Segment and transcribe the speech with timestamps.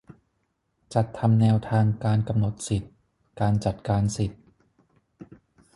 [0.93, 2.89] จัดทำแนวทางการกำหนดสิทธิ
[3.39, 4.39] การจัดการสิทธิ